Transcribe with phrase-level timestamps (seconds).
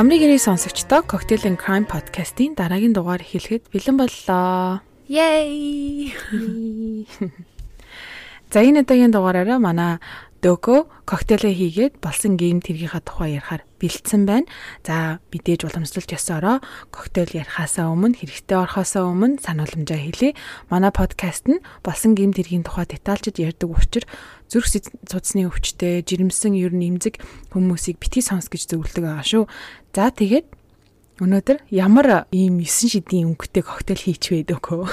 [0.00, 4.80] Амрыг ирээ сонсогчдоо Cocktail and Crime podcast-ийн дараагийн дугаар эхлэхэд бэлэн боллоо.
[5.04, 6.08] Yay!
[8.48, 10.00] За энэ удаагийн дугаараараа манай
[10.40, 14.48] Дөкө коктейлээ хийгээд болсон гейм тэргийнхаа тухай ярихаар бэлдсэн байна.
[14.80, 20.32] За мэдээж уламжлалт ёсоороо коктейл ярихаасаа өмнө хэрэгтэй орхосоо өмнө санууламжаа хэлье.
[20.72, 24.08] Манай подкаст нь болсон гейм тэргийн тухай детальчд ярьдаг учраас
[24.48, 27.20] зүрх судасны өвчтэй, жирэмсэн ер нь имзэг
[27.52, 29.44] хүмүүсийг битгий сонс гэж зөвлөдөг байгаа шүү.
[29.90, 30.46] За тэгээд
[31.18, 34.86] өнөөдөр ямар ийм 9 шидийн өнгөтэй коктейл хийчихвэ дөхөө.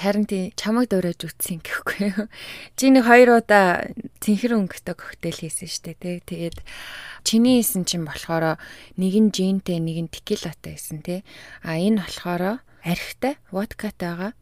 [0.00, 2.28] Харин тий чамайг дуурайж үтсэн гэхгүй.
[2.76, 3.88] Чи нэг хоёр удаа
[4.20, 6.20] цэнхэр өнгөтэй коктейл хийсэн штэ тий.
[6.20, 6.60] Тэгээд
[7.24, 8.60] чиний хийсэн чинь болохоор
[9.00, 11.24] нэг нь жинтэй нэг нь текилатай байсан тий.
[11.64, 14.36] А энэ болохоор архитай водкатайгаа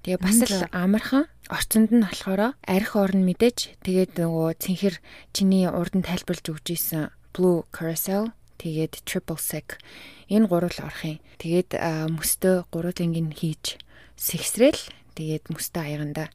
[0.00, 4.96] Тэгээ бас л амархан орчинд нь болохоор арх орн мэдээж тэгээд нөгөө цэнхэр
[5.36, 9.80] чиний урд нь тайлбарлаж өгч исэн blue carousel тэгээд triple sec
[10.28, 11.18] энэ гурвал орох юм.
[11.40, 11.80] Тэгээд
[12.12, 13.80] мөстөө гурвуулынг нь хийж
[14.20, 14.80] сэгсрэл
[15.16, 16.28] тэгээд мөстөө аяганда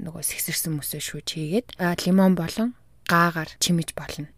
[0.00, 1.68] нөгөө сэгсэрсэн мөсөө шүүж хийгээд
[2.04, 2.76] лимон болон
[3.08, 4.28] гаагаар чимэж болно.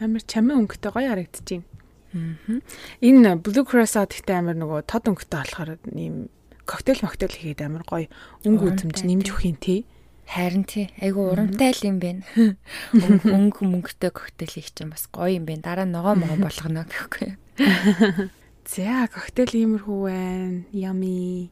[0.00, 2.60] Амар чамын өнгөтэй гоё харагдаж байна.
[3.00, 6.28] Энэ Blue Cross гэхдээ амар нөгөө тод өнгөтэй болохоор ийм
[6.68, 8.08] коктейл моктейл хийгээд амар гоё
[8.44, 9.88] өнгө үзэмж нэмж өгөх юм тий.
[10.26, 10.88] Харин тий.
[11.00, 12.22] Айгу урамтай л юм байна.
[12.94, 15.66] Өнгө мөнгөтэй коктейл хийх чинь бас гоё юм байна.
[15.66, 17.36] Дараа ногоо могоо болгоно гэхгүй.
[18.72, 20.64] За, коктейл иймэрхүү байна.
[20.72, 21.50] Yummy.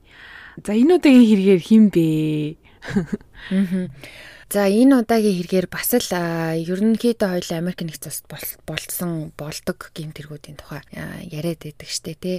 [0.65, 2.09] За, энэ удаагийн хэрэгээр хин бэ?
[4.51, 10.83] За энэ удаагийн хэрэгээр бас л ерөнхийдөө хоёул Америк нэгдсэн улсад болсон болдог гэмтэргүүдийн тухай
[11.31, 12.39] яриад байдаг штэ тий.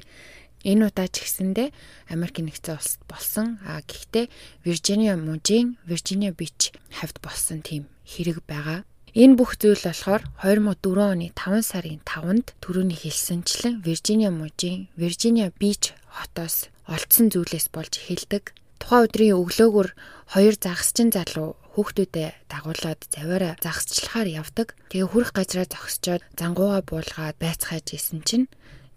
[0.62, 1.74] Энэ удаа ч гэсэндэ
[2.14, 3.58] Америк нэгдсэн улсад болсон.
[3.66, 4.30] А гэхдээ
[4.62, 8.86] Виржиниа мужийн Виржиниа Бич хавьд болсон тийм хэрэг байгаа.
[9.18, 15.98] Энэ бүх зүйл болохоор 2004 оны 5 сарын 5-нд төрөний хэлсэнчлэн Виржиниа мужийн Виржиниа Бич
[16.08, 18.54] хотоос олдсон зүйлээс болж эхэлдэг.
[18.80, 19.90] Тухайн өдрийн өглөөгөр
[20.32, 24.76] хоёр загасчин залуу хүүхдүүдэд дагуулад заваараа загасчлахаар явдаг.
[24.92, 28.48] Тэгээ хүрх газраа зогсчоод зангууга буулгаад байцгааж исэн чинь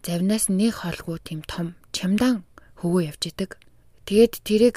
[0.04, 2.44] завнаас нэг холгүй тийм том чамдан
[2.78, 3.50] хөвөө явж идэг.
[4.04, 4.76] Тэгээд тэрийг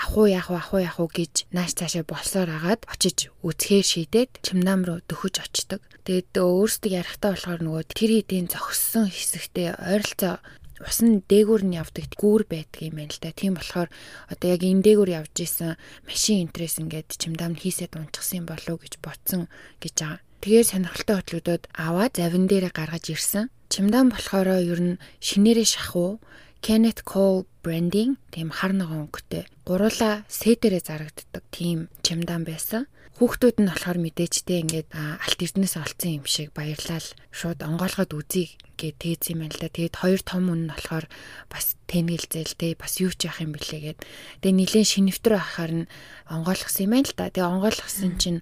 [0.00, 4.86] ахуу яах вэ ахуу яах вэ гэж нааш цаашаа болсоор агаад очиж үзэхээр шийдээд чимнам
[4.86, 5.82] руу дөхөж очдөг.
[6.06, 10.38] Тэгээд өөрсдөө ярахтаа болохоор нөгөө тэр хэдийн зогссон хэсэгтээ ойролцоо
[10.80, 13.36] ус нь дээгүүр нь явдаг гүүр байдаг юм байна л да.
[13.36, 13.88] Тийм болохоор
[14.32, 15.76] одоо яг энэ дээгүүр явж исэн
[16.08, 19.52] машин интерес ингээд чимдам хийсэд унчихсан болов гэж ботсон
[19.82, 20.20] гэж байгаа.
[20.40, 23.52] Тэгээ сонирхолтой хөтлөгдөд аваад завин дээрээ гаргаж ирсэн.
[23.68, 26.16] Чимдан болохоор ер нь шинээрээ шахуу
[26.64, 32.88] Kenneth Cole branding тийм хар ногоон өнгөтэй гуруула сетэрээ зарагддаг тийм чимдан байсан.
[33.20, 38.96] Хүүхдүүд нь болохоор мэдээчтэй ингээд алт эрдэнэс олцсон юм шиг баярлал шууд онгоолгоод үзье гэж
[38.96, 39.68] тээц юм байна л да.
[39.68, 41.04] Тэгээд хоёр том үн нь болохоор
[41.52, 44.00] бас тэнэлзэл те бас юу ч яах юм бэлээ гэд.
[44.40, 45.90] Тэгээ нилийн шинэвтер ахаар нь
[46.32, 47.28] онгоолгосон юм байна л да.
[47.28, 48.40] Тэгээ онгоолгосон чинь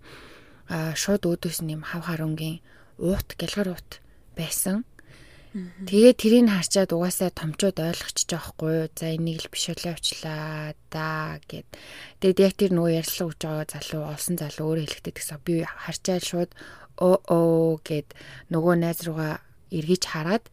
[0.69, 2.61] шууд өөдөөс нь юм хав харунгийн
[3.01, 3.91] уут гэлгар уут
[4.37, 4.85] байсан.
[5.57, 8.93] Тэгээ тэрийг харчаад угаасаа томчууд ойлгочих жоохгүй.
[8.93, 11.65] За энийг л биш үлээ авчлаа да гэд.
[12.21, 16.23] Тэгээд яг тэр нөгөө ярьслаа өгч байгаа залуу олсон залуу өөрөө хэлэхдээ тэгсэн би харчаад
[16.29, 16.51] шууд
[17.01, 18.13] оо оо гэд
[18.53, 19.41] нөгөө найз руугаа
[19.73, 20.45] эргэж хараад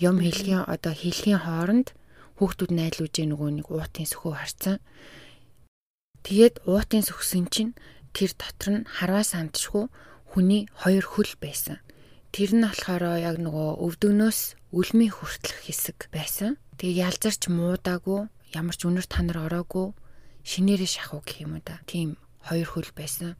[0.00, 1.92] юм хэлхийн одоо хэлхийн хооронд
[2.40, 4.76] хүүхдүүд найдлуужээ нөгөө нэг уутын сөхөө харцсан.
[6.24, 7.72] Тэгээд уутын сөхсөн чинь
[8.16, 9.90] тэр дотор нь харваа сандшгүй
[10.30, 11.82] хүний хоёр хөл байсан.
[12.30, 14.40] Тэр нь болохоор яг нөгөө өвдөгнөөс
[14.70, 16.54] үлмийн хүртэлх хэсэг байсан.
[16.78, 19.90] Тэгээ ялзарч муудаагүй, ямар ч үнэр танар ороогүй,
[20.46, 21.82] шинээрээ шахуу гэх юм уу да.
[21.90, 22.14] Тийм
[22.46, 23.34] хоёр хөл байсан.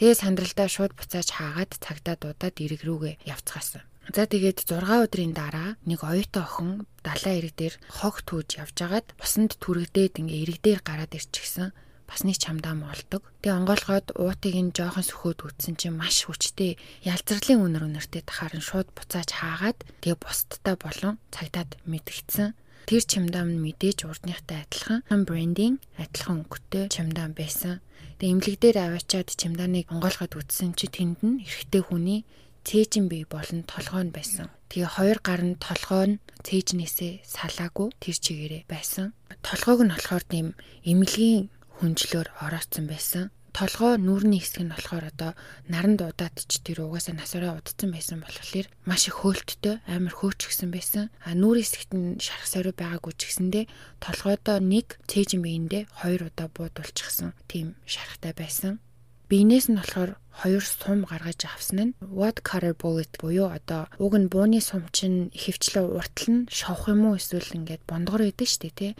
[0.00, 3.84] Тэгээ сандралдаа шууд буцааж хаагаад цагдаа дуудаад ирэг рүүгээ явцгаасан.
[4.10, 6.70] За тэгээд 6 өдрийн дараа нэг оюутан охин
[7.04, 11.70] далайн ирэг дээр хог түүж явж агаад бусанд түрэгдээд ингээ ирэг дээр гараад ирчихсэн
[12.10, 13.22] бас нэг чамдаа молдог.
[13.46, 16.74] Тэгээ онгойлгоод уутыг нь жоохон сөхөөд үтсэн чинь маш хүчтэй
[17.06, 22.58] ялзралын үнэр үнэртэй тахаар нь шууд буцааж хаагаад тэгээ бусдтай болон цагдаад мэдгдсэн.
[22.90, 27.78] Тэр чимдаам нь мэдээж урдныхтай адилхан брендинг адилхан өнгөтэй чимдаам байсан.
[28.18, 32.26] Тэгээ имлэг дээр аваачаад чимдааныг онгойлгоод үтсэн чи тэнд нь эрэгтэй хүний
[32.66, 34.50] цээжин бий болон толгой нь байсан.
[34.68, 39.14] Тэгээ хоёр гар нь толгой нь цээжнээсээ салаагүй тэр чигээрээ байсан.
[39.46, 40.46] Толгойг нь болохоор тийм
[40.84, 41.48] эмнэлгийн
[41.80, 43.32] хүнжлөөр орооцсон байсан.
[43.50, 45.32] Толгой нүүрний хэсэг нь болохоор одоо
[45.66, 51.10] наран дуудаад ч тэр угаасаа насаараа удцсан байсан болохоор маш их хөөлттэй амар хөөчгсөн байсан.
[51.26, 53.64] А нүүрийн хэсэгт нь шарах сариу байгаагүй ч гэсэндээ
[53.98, 58.78] толгойдоо нэг цээжин биендээ хоёр удаа буудулчихсан тийм шарахтай байсан.
[59.30, 61.94] биенээс нь болохоор хоёр сум гаргаж авсан нь
[62.48, 67.14] cutter bullet буюу одоо уг нь бууны сум чинь хөвчлөө уртл нь шовх юм уу
[67.14, 68.92] эсвэл ингээд бондгор шүү дээ тий.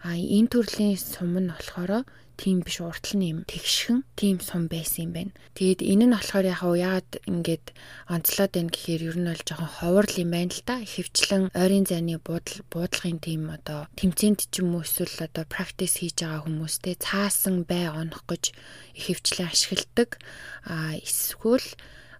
[0.00, 2.08] А энэ төрлийн сум нь болохоор
[2.40, 5.32] тийм биш уртл нь юм тэгшхэн тийм сум байсан юм байна.
[5.52, 7.64] Тэгээд энэ нь болохоор яг яагаад ингээд
[8.08, 10.80] онцлоод байна гэхээр ер нь бол жоохон ховорл юм байна л да.
[10.80, 16.24] Хөвчлэн ойрын зайны буудал буудлагын тийм одоо тэмцээнд ч юм уу эсвэл одоо практис хийж
[16.24, 18.56] байгаа хүмүүстэй цаасан бай онох гэж
[18.96, 20.16] хөвчлэн ашигладаг.
[20.64, 21.68] А эсвэл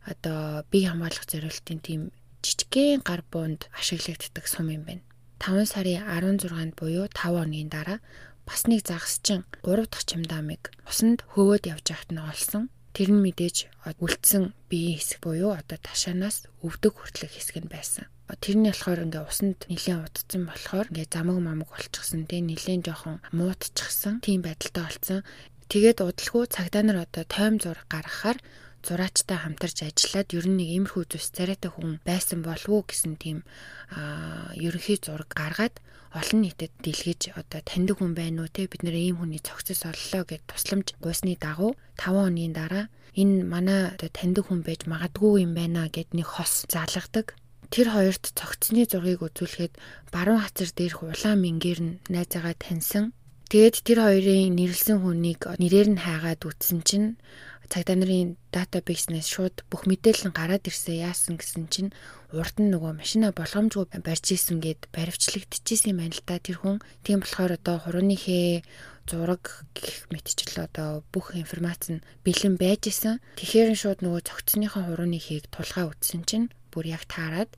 [0.05, 2.13] одоо бие хамгаалах зорилтын тийм
[2.45, 5.05] жижигхэн гар буунд ашиглагддаг сум юм байна.
[5.41, 8.05] 5 сарын 16-нд буюу 5 хоногийн дараа
[8.45, 12.69] бас нэг загасчин 3 дахь чимдаамыг усанд хөвөөд явж байхад нь олсон.
[12.93, 13.73] Тэр нь мэдээж
[14.05, 18.05] үлдсэн биеийн хэсэг буюу одоо ташаанаас өвдөг хүртэлх хэсэг нь байсан.
[18.29, 22.29] Тэрний болохоор ингээ усанд нэлээд удцсан болохоор ингээ замаг мамаг болчихсон.
[22.29, 24.21] Тэгээ нэлээд жоохон муутчихсан.
[24.21, 25.19] Тийм байдалтай болсон.
[25.73, 28.39] Тэгээд удалгүй цагдаа нар одоо тойм зураг гаргахаар
[28.87, 33.39] зураачтай хамтарч ажиллаад ер нь нэг иймэрхүү зүс царайтай хүн байсан болов уу гэсэн тийм
[34.57, 35.75] ерөнхий зураг гаргаад
[36.11, 40.23] олон нийтэд дэлгэж одоо таньдаг хүн байна уу те бид нэр ийм хүний цогцос оллоо
[40.27, 45.53] гэд тусламж гуйсны дагуу 5 хоногийн дараа энэ манай одоо таньдаг хүн байж магадгүй юм
[45.55, 47.39] байна гэд нэг хос залгадаг
[47.71, 49.79] тэр хоёрт цогцсны зургийг үзүүлэхэд
[50.11, 53.15] баруун хацар дээрх улаан мингээр нь найзаагаа таньсан.
[53.51, 57.09] Тэгээд тэр хоёрын нэрлсэн хүнийг нэрээр нь хайгаад үтсэн чинь
[57.71, 61.95] цагдаа нарын датабейснээс шууд бүх мэдээлэл нь гараад ирсэн яасан гэсэн чинь
[62.35, 66.83] урд нь нөгөө машина болгоомжгүй барьж исэн гэд баривчлагдчихсэн юм байна л да тэр хүн.
[67.07, 68.67] Тийм болохоор одоо хурууныхээ
[69.07, 73.23] зураг гэх мэтчил одоо бүх информац нь бэлэн байж исэн.
[73.39, 77.51] Тэгэхээр шууд нөгөө цогцсныхаа хурууны хийг тулгаа үтсэн чинь бүр яг таарад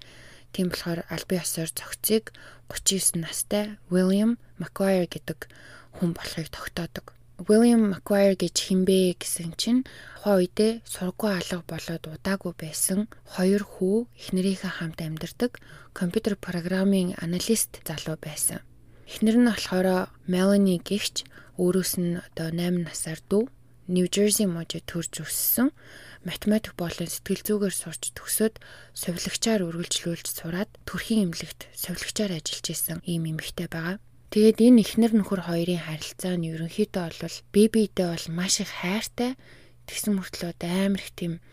[0.53, 2.37] тийм болохоор албан ёсоор цогцыг
[2.69, 5.49] 39 настай William McGuire гэдэг
[5.97, 7.17] хүн болохыг тогтоодог.
[7.48, 9.82] William McGuire гэж хинбэ гэсэн чинь
[10.22, 15.58] тухайн үедээ сургуу алга болоод удаагүй байсан хоёр хүү эхнэрийнхээ хамт амьдардаг
[15.98, 18.62] компьютер программын аналист залуу байсан.
[19.10, 21.26] Эхнэр нь болохоор Melanie гихч
[21.58, 23.50] өөрөөс нь одоо 8 насаар дүү
[23.90, 25.74] Нью Жерси мужид төрж өссөн.
[26.22, 28.62] Математик болон сэтгэл зүгээр сурч төгсөөд
[28.94, 33.98] совилогчаар үргэлжлүүлж сураад төрхийн эмнэлэгт совилогчаар ажиллаж исэн ийм эмэгтэй байгаа.
[34.32, 39.37] Тэгээд энэ ихнэр нөхөр хоёрын харилцаа нь ерөнхийдөө бол бие биедээ бол маш их хайртай
[39.84, 41.44] тэгсэн мөртлөө амар их тийм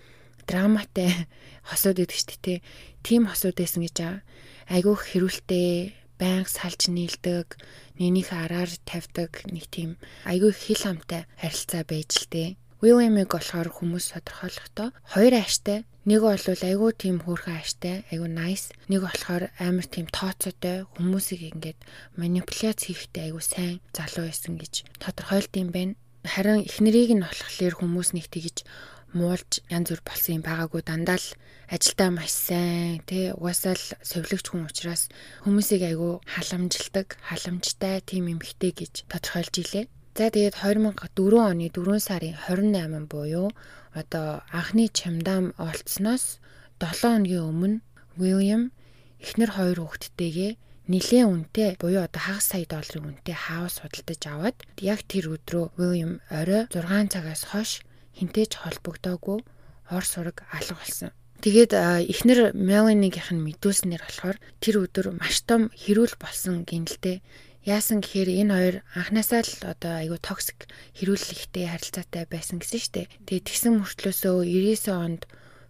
[0.47, 1.27] драматай
[1.67, 2.59] хосууд идэг шүү дээ.
[3.03, 4.23] Тийм хосууд байсан гэж аа.
[4.71, 7.59] Айгүйх хэрүүлтэй, байнга салж нийлдэг,
[7.99, 12.49] нэгнийх араар тавьдаг нэг тийм айгүй хил хамтай харилцаа байж л дээ.
[12.79, 19.03] Уильямыг болохоор хүмүүс тодорхойлохдоо хоёр ааштай нэг бол айгүй тийм хөөрхөн ааштай айгүй nice нэг
[19.03, 21.79] болохоор амар тийм тооцоотой хүмүүсийг ингээд
[22.15, 25.99] манипуляц хийхдээ айгүй сайн залуу байсан гэж тодорхойлд юм байна.
[26.23, 28.63] Харин эхнэрийг нь болохоор хүмүүс нэг тэгж
[29.11, 31.29] муулж янз бүр болсон юм байгаагүй дандаа л
[31.67, 35.11] ажилдаа маш сайн тий угаасаа л совилогч хүн учраас
[35.43, 39.85] хүмүүсийг айгүй халамжилдаг халамжтай тийм эмхтэй гэж тодорхойлж илээ.
[40.19, 43.55] За тэгээд 2004 оны 4 сарын 28 буюу
[43.95, 46.43] одоо анхны чамдаам олцсноос
[46.83, 47.79] 7 хоногийн өмнө
[48.19, 48.75] William
[49.23, 50.51] эхнэр хоёр хүүхэдтэйгээ
[50.91, 56.19] нэлээд үнэтэй буюу одоо хагас сая долларын үнэтэй хаус худалдаж аваад яг тэр өдрөө William
[56.27, 57.71] орой 6 цагаас хойш
[58.19, 59.39] хинтээж холбогдоогүй
[59.87, 61.15] ор сураг алга болсон.
[61.39, 61.71] Тэгээд
[62.11, 67.23] эхнэр Melanie-гийнх нь мэдүүлснээр болохоор тэр өдөр маш том хэрүүл болсон гинэлтэй
[67.67, 73.11] Яасан гэхээр энэ хоёр анханасаа л одоо айгүй токсик хэрүүлэлтэй харилцаатай байсан гэсэн штэ.
[73.27, 75.21] Тэгээ тэгсэн мөртлөөсөө 99 онд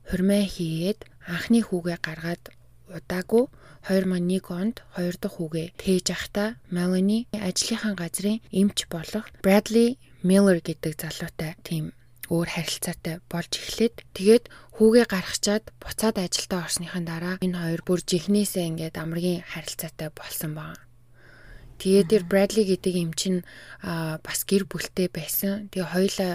[0.09, 2.43] хурмаа хийгээд анхны хүүгээ гаргаад
[2.93, 3.43] удаагүй
[3.89, 10.93] 2001 онд хоёр дахь хүүгээ тээж ахта Melanie ажлынхаа газрын эмч болох Bradley Miller гэдэг
[10.99, 11.93] залуутай тийм
[12.29, 14.45] өөр харилцаатай болж эхлээд тэгээд
[14.77, 20.88] хүүгээ гаргачаад буцаад ажилдаа орсныхан дараа энэ хоёр бүр жихнээсээ ингээд амргийн харилцаатай болсон байна.
[21.79, 23.39] Тэгээд тэр Брэдли гэдэг юм чинь
[23.81, 25.71] бас гэр бүлтэй байсан.
[25.71, 26.33] Тэгээ хоёлаа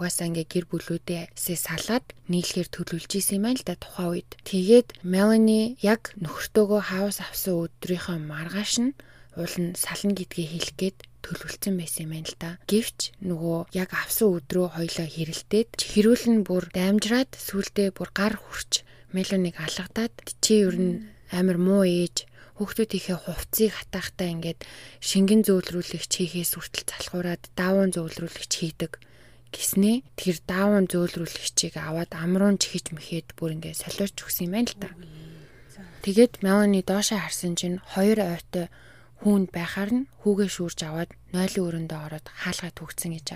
[0.00, 4.30] угаасаа ингээ гэр бүлүүдээсээ салаад нийлхээр төлөвлөж исэн юм байна л да тухайн үед.
[4.48, 8.96] Тэгээд Melanie яг нөхөртөөгөө хаус авсан өдрийнхөө маргааш нь
[9.36, 12.56] уул нь сална гэдгийг хэлэх гээд төлөвлөсөн байсан юм л да.
[12.64, 18.82] Гэвч нөгөө яг авсан өдрөө хоёлоо хэрэлдээд хэрүүл нь бүр даймжраад сүулдэ бүр гар хурч
[19.12, 20.94] Melanie-г алгадаад чи ер нь
[21.28, 22.29] амар муу ээж
[22.60, 24.60] хүүхдүүдийнхээ хувцсыг хатаахтаа ингээд
[25.00, 29.00] шингэн зөөлрүүлэгч хийхээс хүртэл залхуураад даавын зөөлрүүлэгч хийдэг
[29.48, 34.78] гиснээ тэр даавын зөөлрүүлэгчийг аваад амруун чихэж мэхэд бүр ингээд солиорч өгсөн юм байна л
[34.78, 34.90] та.
[36.06, 38.68] Тэгээд Мелани доошоо харсан чинь хоёр ойтой
[39.20, 43.28] хүүнд байхаар нь хүүгээ шүүрж аваад нойлын өрөндөө ороод хаалгаа төгцсөн гэж.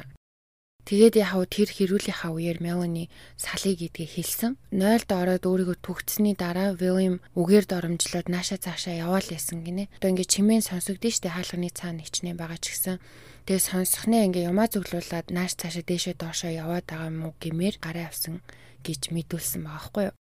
[0.84, 3.08] Тэгээд яг хав тэр хэрүүлийнхаа үеэр Мелани
[3.40, 4.60] салыг гэдгийг хэлсэн.
[4.68, 9.88] 0-д ороод өөрийгөө түгтсэний дараа William үгээр доромжлоод нааша цаашаа яваал ясан гинэ.
[9.96, 13.00] Одоо ингээд чимээн сонсогдсон штэ хаалганы цаана хичнээн байгаа ч гэсэн.
[13.48, 18.12] Тэгээ сонсохнээ ингээ юмаа зүглуулад нааш цаашаа дээшээ доошоо яваад байгаа юм уу гэмээр гараа
[18.12, 18.44] авсан
[18.84, 20.16] гэж мэдүүлсэн байгаа байхгүй юу.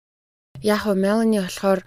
[0.62, 1.82] Яг хөө Мелани болохоор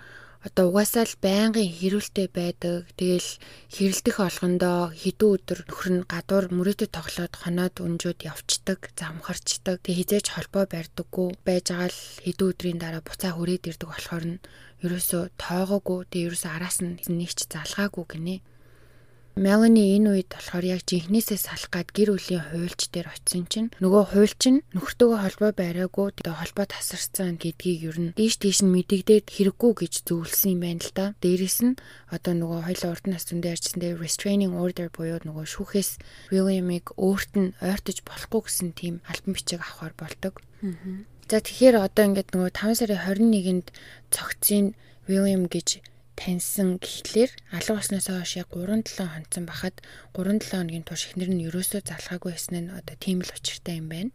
[0.44, 2.84] одоо угаасаа л байнгын хэрүүлтэй байдаг.
[3.00, 3.30] Тэгэл
[3.72, 9.80] хэрэлдэх олгондоо хэдэн өдөр нөхөр нь гадуур мөрөөдөд тоглоод хоноод өнжөөд явцдаг, замхарчдаг.
[9.80, 14.42] Тэг хизээч холбоо барьдаггүй байж байгаа л хэдэн өдрийн дараа буцаа хүрээд ирдэг болохоор нь
[14.84, 15.98] ерөөсөө тоогоогүй.
[16.12, 18.36] Тэг ерөөсөө араас нь нэгч залгаагүй гинэ.
[19.34, 24.14] Мелани энэ үед болохоор яг жинхнээсээ салах гад гэр бүлийн хуульч дээр очисон чинь нөгөө
[24.14, 29.26] хуульч нь нөхөртөөгөө холбоо бариагүй тэгээ холбоо тасарсан гэдгийг ер нь дийш дийш нь мэдэгдээд
[29.34, 31.06] хэрэггүй гэж зөвлөсөн юм байна л да.
[31.18, 31.74] Дээрэс нь
[32.14, 35.90] одоо нөгөө хоёлаа урд асуун дээр ярьсан дээр restraining order буюу нөгөө шүүхээс
[36.30, 40.46] William-ыг өөрт нь ойртож болохгүй гэсэн тийм альбан бичиг авахар болдог.
[41.26, 43.66] За тэгэхээр одоо ингээд нөгөө 5 сарын 21-нд
[44.14, 44.78] цогцын
[45.10, 45.82] William гэж
[46.18, 49.76] таньсан гэхлээр алга болсноос хойш яг 3-7 хонцсон бахад
[50.14, 54.14] 3-7 хоногийн турш ихнэр нь ерөөсөө залгаагүй байсан нь одоо тийм л учиртай юм байна.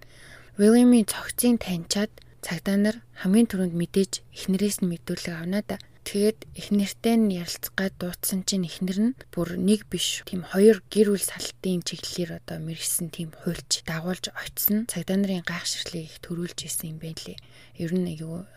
[0.59, 2.11] Уильямын цогцын таньчаад
[2.45, 5.77] цагдаа нар хамгийн түрүүнд мэдээж ихнэрээс нь мэдүүлэг авнаа да.
[6.07, 11.13] Тэгээд эхнэртэй нь ярилцах гад дуудсан чинь эхнэр нь бүр нэг биш тийм хоёр гэр
[11.13, 16.95] бүл салтын чиглэлээр одоо мэрэгсэн тийм хуульч дагуулж очсон цагдаа нарын гайхширлыг их төрүүлж исэн
[16.95, 17.37] юм байна лээ.
[17.77, 18.49] Ер нь одоо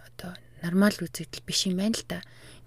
[0.62, 2.18] нормал үзэгдэл биш юм байна л да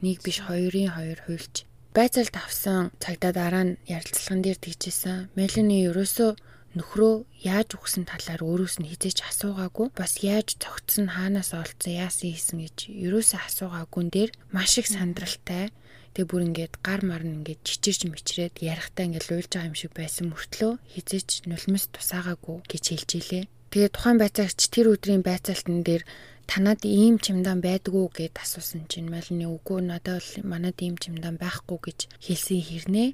[0.03, 1.55] нэг биш хоёрын хоёр хуйлж
[1.95, 5.31] байцаалд авсан цагдаа дараа нь ярилцлаган дээр тэгжсэн.
[5.39, 6.31] Мелани ерөөсөө
[6.75, 7.15] нөхрөө
[7.47, 12.77] яаж үхсэн талаар өөрөөс нь хизээч асуугаагүй бас яаж цогцсон хаанаас олцсон яасан хийсэн гэж
[12.91, 15.71] ерөөсөө асуугаагүй дээр маш их сандралтай
[16.11, 19.95] тэгээ бүр ингээд гар мар нь ингээд чичирч мичрээд ярихтаа ингээд луйлж байгаа юм шиг
[19.95, 23.43] байсан мөртлөө хизээч нулимс тусаагаагүй гэж хэлж илээ.
[23.71, 26.03] Тэгээ тухайн байцаагч тэр өдрийн байцаалтан дээр
[26.49, 31.79] танад ийм чимдан байдгүй гэд асуусан чинь Малины үгүй надад бол манад ийм чимдан байхгүй
[31.85, 33.09] гэж хэлсэн хэрнээ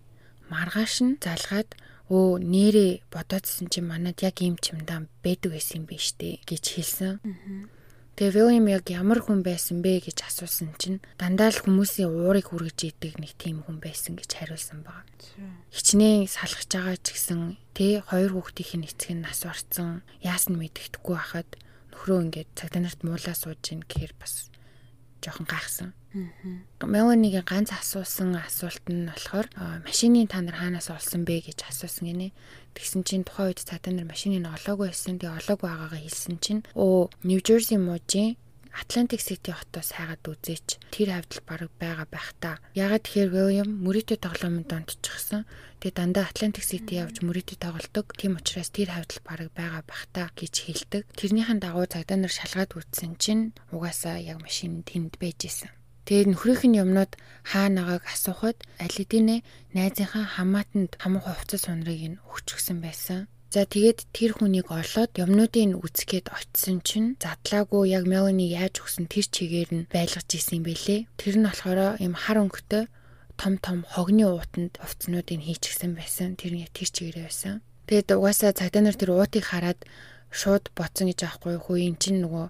[0.52, 1.70] маргааш нь залгаад
[2.12, 7.16] өө нэрээ бодоодсэн чинь манад яг ийм чимдан байдаг байсан юм биш үү гэж хэлсэн.
[8.20, 10.04] Тэгээ William яг ямар хүн байсан бэ?
[10.04, 14.84] гэж асуусан чинь дандаа л хүмүүсийн уурыг хүргэж идэг нэг тийм хүн байсан гэж хариулсан
[14.84, 15.08] баг.
[15.72, 21.50] Хичнээн салгаж байгаа ч гэсэн тэ хоёр хүүхдийн эцэг нь нас барцсан яасан мэддэхгүй байхад
[22.02, 24.50] нөхрөө ингээд цагдаа нарт муулаа сууж гин гэхээр бас
[25.22, 25.94] жоохон гайхсан.
[26.82, 29.46] Меланигийн ганц асуусан асуулт нь болохоор
[29.86, 32.34] машины та нар хаанаас олсон бэ гэж асуусан гинэ.
[32.74, 35.22] Тэгсэн чинь тухайн үед цагдаа нар машиныг олоогүй байсан.
[35.22, 38.34] Тэгээ олоогүй байгаагаа хэлсэн чинь өө Нью Жерси мужийн
[38.72, 40.80] Atlantic City хотоос хайгаад үзээч.
[40.96, 42.60] Тэр хавьдал баг байгаа байх та.
[42.76, 45.44] Ягаад тэгэхээр William мөрөдөө тоглоомд донтчихсан.
[45.84, 48.06] Тэгээ дандаа Atlantic City явж мөрөдөө тоглодог.
[48.16, 51.04] Тийм учраас тэр хавьдал баг байгаа байх та гэж хэлдэг.
[51.20, 55.72] Тэрнийхэн дагуу цагдаа нар шалгаад үзсэн чинь угаасаа яг машин тэнд байж исэн.
[56.06, 57.14] Тэгээд нөхрийнх нь юмнууд
[57.46, 59.46] хаанагааг асуухад аль хэдийнэ
[59.78, 63.30] найзынхаа хамаатанд хамаг хувцас сунрыг нь өгчихсэн байсан.
[63.52, 69.28] За тэгээд тэр хүнийг олоод юмнуудыг үзэхэд очисон чинь задлаагүй яг Мелани яаж өгсөн тэр
[69.28, 71.12] чигээр нь байлгаж исэн юм бэлээ.
[71.20, 72.88] Тэр нь болохоор юм хар өнгөтэй
[73.36, 76.40] том том хогны уутанд хувцнуудыг хийчихсэн байсан.
[76.40, 77.60] Тэр нь тэр чигээрээ байсан.
[77.92, 79.84] Тэгээд угаасаа цагдаа нар тэр уутыг хараад
[80.32, 82.48] шууд боцсон гэж аахгүй хөө эн чинь нөгөө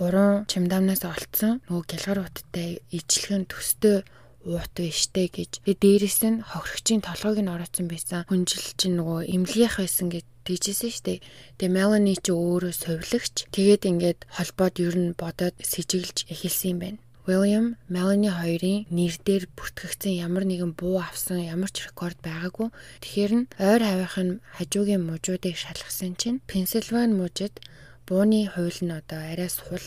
[0.00, 4.00] гурван чимдамнаас олцсон нөгөө гялгар ууттай ижлэхэн төстэй
[4.46, 5.50] уут байштэй гэж.
[5.64, 8.22] Тэгээд дээрэс нь хохирогчийн толгойг нь ороцсон байсан.
[8.30, 11.20] Хүнжил чинь нөгөө эмнэлгийнх байсан гэж тэгжсэн штэ.
[11.58, 13.34] Тэгээ Мелани ч өөрөө совилогч.
[13.50, 17.00] Тэгээд ингээд холбоод ер нь бодоод сэжиглж эхэлсэн юм байна.
[17.28, 22.72] William Melanie хоёрын нэр дээр бүртгэгдсэн ямар нэгэн буу авсан ямар ч рекорд байгаагүй.
[23.04, 27.60] Тэгэхээр нь ойр хавийнх нь хажуугийн мужуудыг шалгасан чинь Pennsylvania мужид
[28.08, 29.84] бууны хууль нь одоо арай сул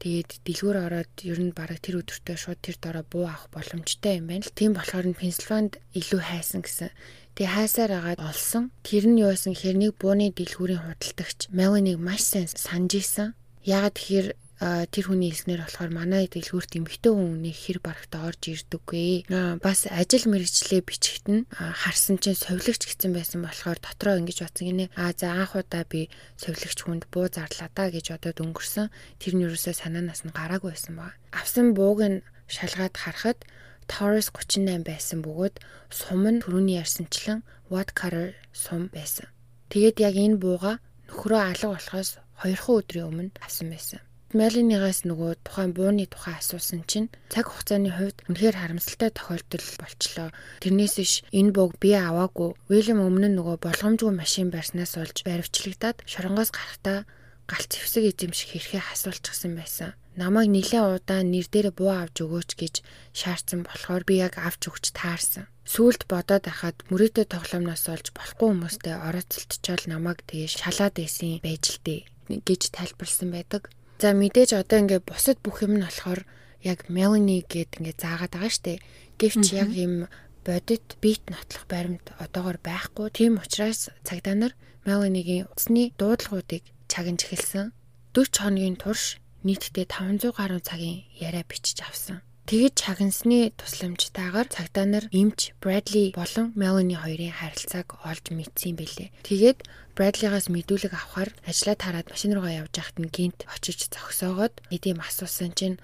[0.00, 4.32] Тэгээд дэлгүүр ороод ер нь бараг тэр өдөртөө шууд тэр дороо буу авах боломжтой юм
[4.32, 4.56] байна л.
[4.56, 6.88] Тийм болохоор нь Пенсильванд илүү хайсан гэсэн.
[7.36, 8.72] Тэгээ хайсаар агаад олсон.
[8.80, 13.36] Тэр нь юу байсан гэхээр нэг бууны дэлгүүрийн худалдагч Меланиг маш сайн санаж исэн.
[13.60, 14.28] Ягаад тэгэхээр
[14.60, 19.32] тэр хүний хэлснээр болохоор манай дэлгүүрт эмхтэй хүн нэг хэр барагтаа орж ирдэггүй.
[19.64, 24.92] Бас ажил мэрэгчлээ бичгт нь харсан чинь совилогч гэсэн байсан болохоор дотроо ингэж батсан гинэ.
[25.00, 28.92] А за анх удаа би совилогч хүнд буу зарлаа да гэж одод өнгөрсөн.
[29.16, 31.16] Тэр нь юусоо санаанаас нь гараагүй байсан баг.
[31.32, 33.40] Авсан бууг нь шалгаад харахад
[33.88, 35.56] Taurus 38 байсан бөгөөд
[35.88, 37.40] сум нь түрүүний ярьсанчлан
[37.72, 39.26] Wattcutter сум байсан.
[39.72, 44.04] Тэгээд яг энэ бууга нөхрөө алга болохоос 2 өдрийн өмнө авсан байсан.
[44.30, 50.28] Мелинигаас нөгөө тухайн бууны тухай асуусан чинь цаг хугацааны хувьд үнэхээр харамсалтай тохиолдол болчлоо.
[50.62, 52.54] Тэрнээс иш энэ бог би аваагүй.
[52.70, 57.10] Уильям өмнө нь нөгөө болгоомжгүй машин барьснаас олж баривчлагдаад шоронгоос гарахтаа
[57.50, 59.98] галт зэвсэг эзэмших хэрхээ хасуулчихсан байсан.
[60.14, 62.74] Намайг нилээ удаан нэр дээр буу авч өгөөч гэж
[63.10, 65.50] шаардсан болохоор би яг авч өгч таарсан.
[65.66, 71.78] Сүүлд бодоод ахад мөрөөдөө тоглоомноос олж болохгүй хүмүүстэй орооцолтчоод намайг тэгээ шалаад байсан байж л
[71.82, 72.00] дээ
[72.46, 73.74] гэж тайлбарлсан байдаг.
[74.00, 76.24] За мэдээж одоо ингээд бусад бүх юм нь болохоор
[76.64, 78.80] яг Melanie гэд ингээд заагаад байгаа штэ.
[79.20, 80.08] Гэвч яг юм
[80.40, 83.12] бодит бит нотлох баримт одоогор байхгүй.
[83.12, 84.52] Тийм учраас цагдаа нар
[84.88, 87.76] Melanie-гийн утасны дуудлагуудыг чагнаж эхэлсэн.
[88.16, 92.24] 40 хоногийн турш нийтдээ 500 гаруй цагийн яриа бичиж авсан.
[92.50, 99.14] Тэгэж чагнасны тусламжтайгаар цагдаа нар эмч Брэдли болон Мелани хоёрын харилцааг олж мэдсэн бэлээ.
[99.22, 99.58] Тэгээд
[99.94, 105.54] Брэдлигаас мэдүүлэг авахар ажлаа тараад машин руугаа явж байхад нь гинт очиж зогсоогоод эдийн асуусан
[105.54, 105.78] чинь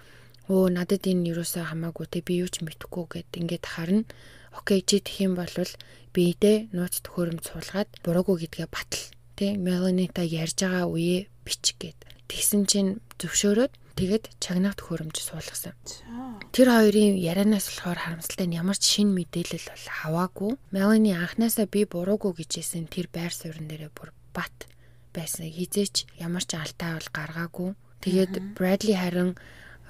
[0.51, 4.03] өө надад энэ юусоо хамаагүй те би юу ч мэдэхгүй гэд ингээд харна.
[4.51, 5.55] Окей чи тэх юм бол
[6.11, 9.07] биедээ нууц төхөөрөмж суулгаад буруугүй гэдгээ батал.
[9.39, 11.95] Тэ Меланита ярьж байгаа үе бич гэд.
[12.27, 15.73] Тэгсэн чинь зөвшөөрөөд тэгээд чагнах төхөөрөмж суулгасан.
[16.53, 20.53] Тэр хоёрын ярианаас болохоор харамсалтай нь ямар ч шин мэдээлэл бол аваагүй.
[20.71, 24.69] Мелани анханасаа би буруугүй гэжсэн тэр байр суурин дээрээ бүр бат
[25.17, 25.49] байсан.
[25.49, 27.71] Хизээч ямар ч алдаа бол гаргаагүй.
[28.05, 29.31] Тэгээд Брэдли харин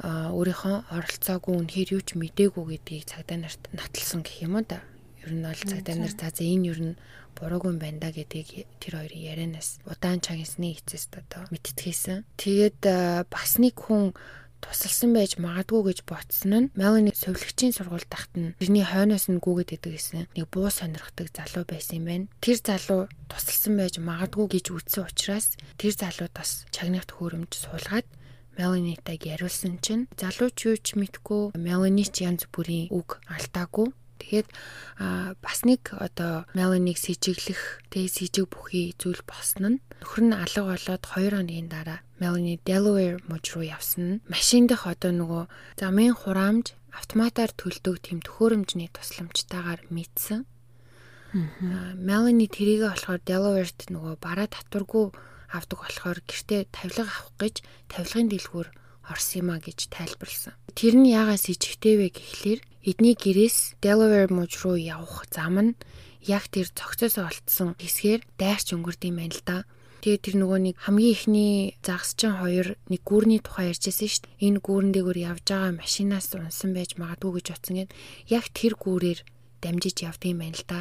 [0.06, 4.84] өөрийнхөө оролцоогүй үнэхээр юу ч мдээгүй гэдгийг цагдаа нарт натлсан гэх юм уу да.
[5.24, 6.94] Ер нь бол цагдаа нар за энэ ер нь
[7.36, 12.24] буруугүй юм байна да гэдгийг тэр хоёрын ярианаас удаан чагнасны эцэст одоо мэдтгэсэн.
[12.40, 12.80] Тэгээд
[13.30, 14.16] бас нэг хүн
[14.64, 19.76] тусалсан байж магадгүй гэж ботсон нь Мелани совилгчийн сургууль тахт нь тэрний хойноос нь гүгээд
[19.76, 22.26] идэг гэсэн нэг буу сонирхдаг залуу байсан юм байна.
[22.42, 28.06] Тэр залуу тусалсан байж магадгүй гэж үзсэн учраас тэр залууд бас чагнах төхөөрөмж суулгаад
[28.56, 33.92] Меланитаг яриулсан чинь залуу ч юу ч мэдгүй Мелани ч янз бүрийн үг алдаагүй
[34.26, 34.50] Тэгээд
[34.98, 40.66] а бас нэг одоо Меланийг сэжиглэх тэг сэжиг бүхий зүйл болсон нь нөхөр нь алга
[40.66, 45.44] болоод 2 хоногийн дараа Мелани Delaware мужи руу явсан машин дэх одоо нөгөө
[45.78, 50.42] замын хураамж автоматар төлдөг тийм төхөөрөмжний тусламжтайгаар мэдсэн.
[51.94, 55.14] Мелани тэрийгэ болохоор Delaware-т нөгөө бараа татваргүй
[55.54, 57.54] авдаг болохоор гэртээ тавилга авах гэж
[57.92, 58.68] тавилгын дэлгүүр
[59.10, 60.54] орсон юма гэж тайлбарлсан.
[60.74, 65.72] Тэр нь яагаас ижигтэй вэ гэхлээр эдний гэрээс Delaware муж руу явах зам нь
[66.26, 69.58] яг тэр цогцоос олдсон хэсгээр дайрч өнгөрдөг юм байна л да.
[70.02, 74.38] Тэгээд тэр нөгөө нэг хамгийн ихний загасчин хоёр нэг гүүрний тухай ярьжсэн шүү дээ.
[74.46, 77.90] Энэ гүүрэн дээгүүр явж байгаа машинаас унсан байж магадгүй гэж утсан гэд
[78.30, 79.20] яг тэр гүүрээр
[79.62, 80.80] дамжиж явдаг юм байна л да.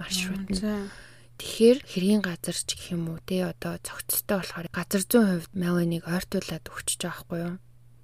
[0.00, 0.88] Маршрут нь.
[1.36, 6.04] Тэгэхээр хэргийн газар ч гэх юм уу те одоо цогцтой болохоор газар зүйн хувьд Меланиг
[6.08, 7.56] ойртуулад өгчөж байгаа хгүй юу.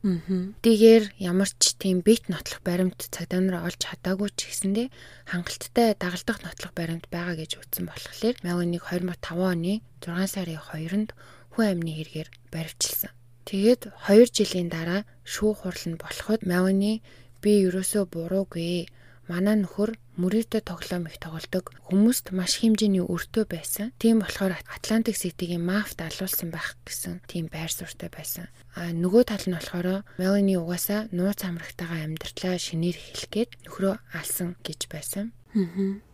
[0.02, 4.88] Тийгээр ямар ч тийм бит нотлох баримт цагдаа нар олж чадаагүй ч гэсэндээ
[5.30, 11.10] хангалттай дагалдах нотлох баримт байгаа гэж үзсэн болохоор Меланийг 2005 оны 6 сарын 2-нд
[11.54, 13.14] хүн амны хэрэгээр баривчилсан.
[13.46, 16.98] Тэгээд 2 жилийн дараа шүүх хурал нь болоход Мелани
[17.38, 18.90] би ерөөсөө буруугүй
[19.32, 23.96] манай нөхөр мөрөөдөө тоглоом их тоглодог хүмүүст маш хэмжээний өртөө байсан.
[23.96, 28.52] Тийм болохоор Атлантик Ситигийн мафт алуулсан байх гэсэн тийм байр суурьтай байсан.
[28.76, 34.60] А нөгөө тал нь болохоор Мелани угаасаа нууц амрагтайгаа амьдралаа шинээр эхлэх гээд нөхрөө алсан
[34.60, 35.32] гэж байсан.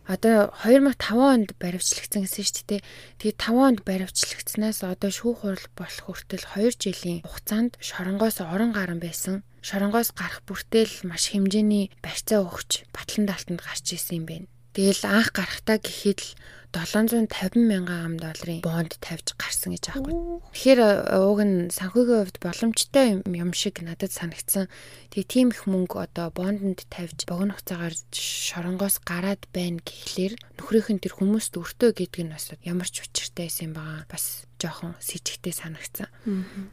[0.09, 2.81] Одоо 2005 онд баривчлагдсан гэсэн шүү дээ.
[3.21, 8.99] Тэгээ 5 онд баривчлагдсанаас одоо шүүх хурал болох хүртэл 2 жилийн хугацаанд шоронгоос орон гарan
[8.99, 9.45] байсан.
[9.61, 14.47] Шоронгоос гарах бүртэл маш хэмжээний барьцаа өгч батлан даалтанд гарч исэн юм байна.
[14.73, 16.31] Тэгэл анх гарахтаа гэхэд л
[16.71, 20.13] 750 мянган ам долларын бонд тавьж гарсан гэж аахгүй.
[20.53, 24.69] Тэгэхээр э, ууг нь санхүүгийн хувьд боломжтой юм шиг надад санагдсан.
[25.09, 31.01] Тэгээ тийм их мөнгө одоо бондонд тавьж богино хугацаагаар шоронгоос гараад байна гэхлээр нөхрийнх нь
[31.01, 34.05] тэр хүмүүст өртөө гэдэг нь бас ямар ч учиртай байсан юм байгаа.
[34.05, 36.07] Бас жоохон с ิจ гтэй санагдсан.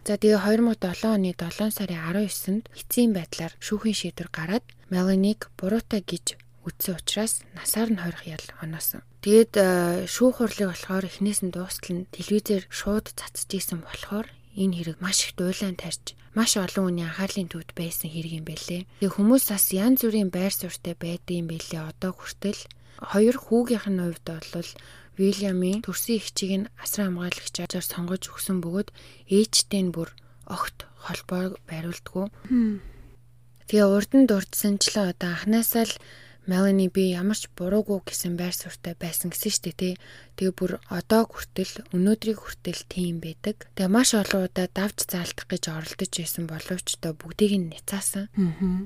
[0.04, 6.38] За тэгээ 2007 оны 7 сарын 19-нд эцсийн байдлаар шүүхийн шийдвэр гараад Меланик буруутай гэж
[6.66, 9.06] үтсэн учраас насаар нь хорих ял оноосон.
[9.22, 9.66] Тэгээд э,
[10.10, 14.26] шүүх хурлыг болохоор эхнээс нь дуустал нь телевизээр шууд цацж исэн болохоор
[14.58, 18.82] энэ хэрэг маш их дуйлаан тарьж маш олон хүний анхаарлын төвд байсан хэрэг юм байлээ.
[19.00, 21.80] Тэгээ хүмүүс бас янз бүрийн байр суурьтай байдаг юм байлээ.
[21.96, 22.60] Одоо хүртэл
[23.00, 24.70] хоёр хүүгийнх нь хувьд бол
[25.16, 28.92] Вильямын төрсөн эгчийг нь асран хамгаалагчаар сонгож өгсөн бөгөөд
[29.32, 30.12] ээжтэй нь бүр
[30.44, 32.26] огт холбоо бариулдаггүй.
[33.64, 35.94] Тэгээ урд нь дурдсанчлаа одоо анханасаа л
[36.46, 39.94] Melanie би ямар ч буруугүй гэсэн байр суурьтай байсан гэсэн штэ тий.
[40.38, 43.66] Тэгээ бүр одоо хүртэл өнөөдрийг хүртэл тийм байдаг.
[43.74, 48.30] Тэгээ маш олон удаа давж заалдах гэж оролдож байсан боловч одоо бүгдийг нь няцаасан.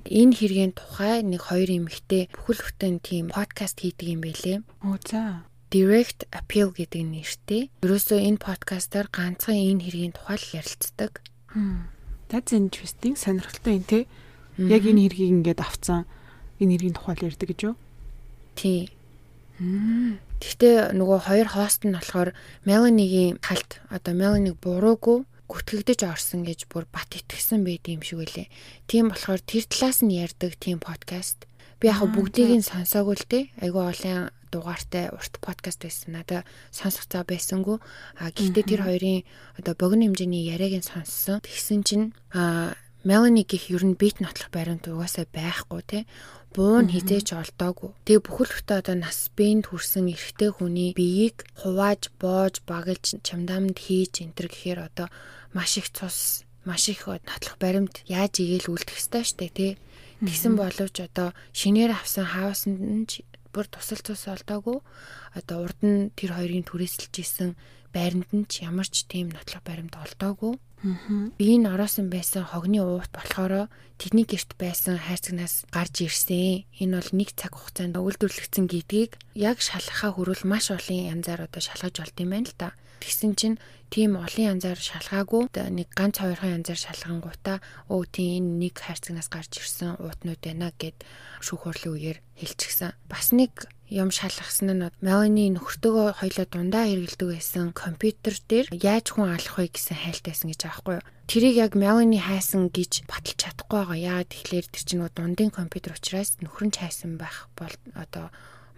[0.08, 4.58] Энэ хэргийн тухай нэг хоёр эмэгтэй бүхэл бүтэн тийм подкаст хийдэг юм байлээ.
[4.80, 5.44] Оо за.
[5.68, 7.62] Direct Appeal гэдэг нэртэй.
[7.84, 11.20] Ерөөсөө энэ подкастаар ганцхан энэ хэргийн тухай л ярилцдаг.
[12.32, 13.20] That's interesting.
[13.20, 14.08] Сонирхолтой юм те.
[14.56, 16.08] Яг энэ хэргийг ингээд авцсан
[16.60, 17.74] энэ нэрийн тухай л ярьдаг гэж юу?
[18.54, 18.92] Тий.
[20.40, 22.32] Гэхдээ нөгөө хоёр хост нь болохоор
[22.64, 28.48] Меланигийн талд одоо Меланиг буруугүй гүтгэгдэж орсон гэж бүр бат итгэсэн байд юм шиг үлээ.
[28.88, 31.44] Тийм болохоор тэр талаас нь ярьдаг тийм подкаст.
[31.82, 33.44] Би яг бүгдийг нь сонсоогүй л дээ.
[33.60, 36.16] Айгүй олон дугаартай урт подкаст байсан.
[36.16, 37.82] Надаа сонсох цаа байсангүй.
[38.16, 39.26] А гэхдээ тэр хоёрын
[39.58, 41.42] одоо богино хэмжээний яриаг нь сонссон.
[41.42, 46.02] Тэгсэн чинь а Мелани гих ер нь бит нотлох баримт угаасаа байхгүй тий
[46.54, 47.90] буу нь хизээч олдоогүй.
[48.06, 54.26] Тэгээ бүхэл бүтэ одоо нас бэнд хүрсэн эрэгтэй хүний биеийг хувааж, боож, багалж, чамдаамд хийж
[54.26, 55.08] энтер гэхээр одоо
[55.54, 59.72] маш их цус, маш их нотлох баримт яаж игээл үлдэх ёстой штэ тий.
[60.20, 63.06] Тэгсэн боловч одоо шинээр авсан хаусанд нь
[63.54, 64.78] бүр тусал цус олдоогүй.
[65.38, 67.50] Одоо урд нь тэр хоёрын түрээсэлж исэн
[67.94, 70.54] байранд нь ч ямар ч тийм нотлох баримт олдоогүй.
[70.80, 73.68] Би энэ ороосон байсан хогны уут болохоор
[74.00, 76.64] тэдний герт байсан хайрцагнаас гарч ирсэн.
[76.80, 82.00] Энэ бол нэг цаг хугацаанд үйлдвэрлэгдсэн гэдгийг яг шалгахаа хүрвэл маш олон янзаар одоо шалгаж
[82.00, 82.72] болд юм байна л да.
[83.00, 83.56] Тэгсэн чинь
[83.90, 87.58] тийм олон янзаар шалгаагүй нэг ганц хоёрхан янзаар шалгангуудаа
[87.90, 91.02] өө тийм энэ нэг хайрцагнаас гарч ирсэн уутнууд байна гэд
[91.42, 92.94] шүүх хурлын үеэр хэлчихсэн.
[93.10, 99.34] Бас нэг юм шалгасан нь Мелани нөхөртөөгөө хоёлоо дундаа хэргэлдэг байсан компьютер дээр яаж хүн
[99.34, 101.08] алах вэ гэсэн хайлтайсан гэж аахгүй юу.
[101.26, 103.98] Тэрийг яг Мелани хайсан гэж баталж чадахгүй байгаа.
[103.98, 108.30] Яагаад тэгэхээр тэр чинь дундын компьютер учраас нөхөр нь хайсан байх бол одоо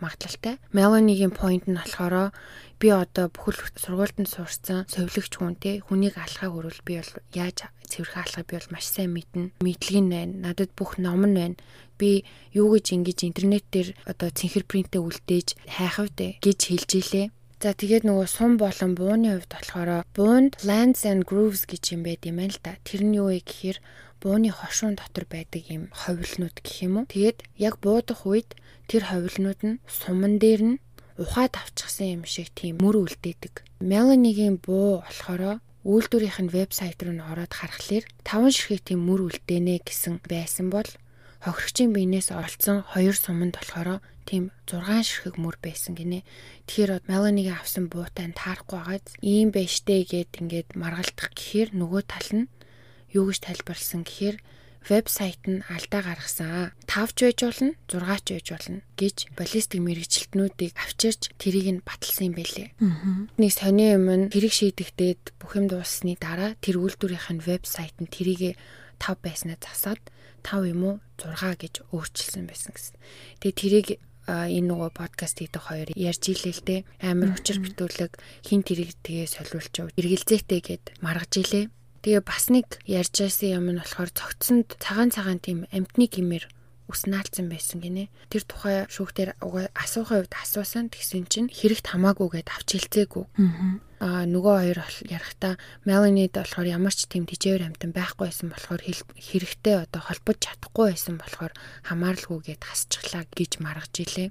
[0.03, 0.59] магадлалтай.
[0.75, 2.35] Меланигийн point нь болохоор
[2.83, 7.71] би одоо бүхэл сургуульд нь сурсан совилогч хүн те хүнийг алхахаа хүрвэл би бол яаж
[7.87, 9.55] цэвэрхэн алхах би бол маш сайн мэднэ.
[9.63, 10.51] Мэдлэг нь байна.
[10.51, 11.57] Надад бүх ном нь байна.
[11.95, 17.27] Би юу гэж ингэж интернет дээр одоо цэнхэр принтээ үлдээж хайх вэ гэж хэлж илээ.
[17.63, 22.27] За тэгээд нөгөө сум болон бууны хувьд болохоор буунд lands and grooves гэж юм байд
[22.27, 22.75] юм байна л да.
[22.83, 23.79] Тэр нь юу вэ гэхээр
[24.23, 27.11] бууны хошуун дотор байдаг юм ховлнууд гэх юм уу.
[27.11, 28.55] Тэгээд яг буудах үед
[28.87, 30.81] тэр ховлнууд нь суман дээр нь
[31.19, 33.67] ухаад авчихсан юм шиг тийм мөр үлдээдэг.
[33.83, 39.83] Меланигийн буу болохоор үйлдвэрийнх нь вебсайт руу н ороод харахаар таван ширхэг тийм мөр үлдээнэ
[39.83, 40.87] гэсэн байсан бол
[41.43, 46.23] хохирогчийн биенээс олцсон хоёр суманд болохоор тийм 6 ширхэг мөр байсан гинэ.
[46.71, 52.31] Тэгэхээр Меланигийн авсан буутай нь таарахгүй байгаад ийм байштэй гэд ингээд маргалдах гэхээр нөгөө тал
[52.31, 52.47] нь
[53.13, 54.37] юу гэж тайлбарлсан гэхээр
[54.89, 56.75] вебсайт нь алдаа гаргасан.
[56.91, 62.33] 5 ч байж болно, 6 ч байж болно гэж баллистик мэрэгчлэтнүүдийг авчирч тэрийг нь баталсан
[62.33, 62.69] юм байлээ.
[63.39, 68.11] Нэг сони юм нь хэрэг шийдэгдээд бүх юм дууссаны дараа тэр үйлдвэрийнх нь вебсайт нь
[68.11, 68.59] тэрийг
[68.99, 70.03] 5 байснаа засаад
[70.43, 72.95] 5 юм уу 6 гэж өөрчилсөн байсан гэсэн.
[73.39, 73.89] Тэгээ тэрийг
[74.27, 76.81] энэ нөгөө подкаст хийдэг хоёр ярьж илээ л дээ.
[77.03, 78.13] Амар учир битүүлэг
[78.47, 81.67] хин тэрийг тэгээ солиулж эргэлзээтэй гэд маргаж илээ.
[82.03, 86.51] Тэгээ бас нэг ярьж байсан юм нь болохоор цогцсонд цагаан цагаан тийм амтны гимээр
[86.91, 88.11] ус наалцсан байсан гинэ.
[88.29, 93.25] Тэр тухай шүүхтэр асуухын үед асуусан тэгсэн чинь хэрэгт хамаагүйгээд авч хэлцээгүй.
[94.03, 95.55] Аа нөгөө хоёр ярихдаа
[95.87, 101.17] Меланид болохоор ямар ч тийм тижээр амтан байхгүй байсан болохоор хэрэгтэй одоо холбож чадахгүй байсан
[101.23, 101.55] болохоор
[101.87, 104.29] хамааралгүйгээд хасчихлаа гэж маргаж илээ.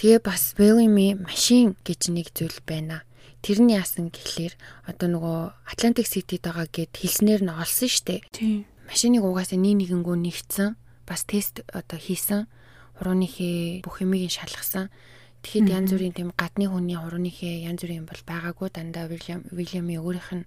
[0.00, 3.04] Тэгээ бас Bellamy машин гэж нэг зүйл байна
[3.40, 5.38] Тэр нь яасан гэхлээр одоо нөгөө
[5.72, 8.20] Atlantic City-д байгаа гэд хэлснээр нь олсон штэ.
[8.36, 8.68] Тийм.
[8.84, 10.76] Машиныг угаасаа нэг нэгэнгүү нэгтсэн.
[11.08, 12.46] Бас тест одоо хийсэн.
[13.00, 14.92] Хурууныхээ бүх юмыг нь шалгасан.
[15.40, 20.30] Тэгэхэд янз бүрийн тийм гадны хүний хурууныхээ янз бүрийн бол байгаагүй дандаа Вильям Вильямын өөрийнх
[20.36, 20.44] нь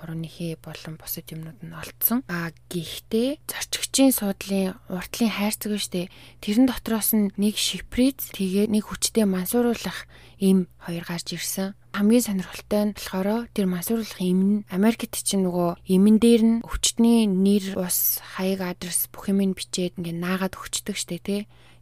[0.00, 2.24] хурууныхээ болон бусад юмнууд нь олдсон.
[2.24, 6.08] А гэхдээ зорчигчийн суудлын уртлын хайрцаг штэ
[6.40, 10.08] тэрэн дотроос нь нэг шиприз тэгээ нэг хүчтэй мансууруулах
[10.40, 11.76] им хоёр гарч ирсэн.
[11.98, 17.26] Хамгийн сонирхолтой нь болохоор тэр мансууруулах им нь Америкт чинь нөгөө имэн дээр нь өвчтний
[17.26, 21.40] нэр, ус, хаяг, адрес бүх юм бичээд ингээ наагаад өгчдөг штэ тий.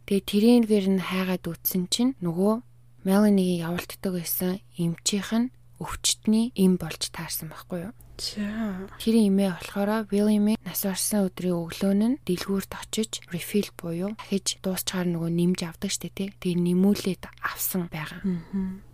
[0.09, 2.65] Тэгээ тэрийнгээр нь хайгаад үтсэн чинь нөгөө
[3.05, 7.93] Меланигийн явуултдаг байсан эмчийнх нь өвчтний им болж таарсан байхгүй юу?
[8.17, 15.05] Тэр имээ болохоор William-ийн нас орсон өдрийн өглөөн нь дэлгүүрт очиж refill буюу дахиж дуусчаар
[15.05, 16.29] нөгөө нэмж авдаг штэ тий.
[16.41, 18.25] Тэгээ нэмүүлээд авсан байгаа.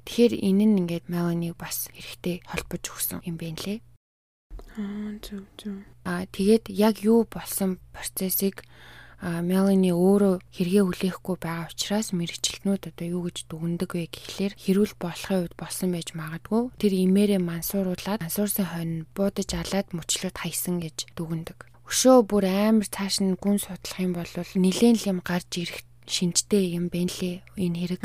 [0.04, 3.80] Тэгэхээр энэ нь ингээд Melanie бас эрэхтэй холбож өгсөн юм байна лээ.
[4.76, 5.80] Аа зүг зүг.
[6.04, 8.68] Аа тэгээд яг юу болсон процессыг
[9.24, 15.48] Мелани өөрөө хэрэгээ хүлээхгүй байгаа учраас мэрэгчлэнүүд одоо юу гэж дүгндэг вэ гэхлээр хэрүүл болохын
[15.48, 21.56] үед болсон байж магадгүй тэр имээрээ мансууруулад мансуурсан хойно буудаж алаад мөчлөд хайсан гэж дүгндэг.
[21.88, 24.28] Өшөө бүр амар цааш нь гүн судлах юм бол
[24.60, 28.02] нилээн л юм гарч ирэх шинжтэй юм байна лээ энэ хэрэг.